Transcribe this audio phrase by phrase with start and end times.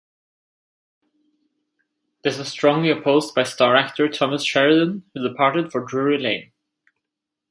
[2.23, 6.51] This was strongly opposed by star actor Thomas Sheridan who departed for Drury Lane.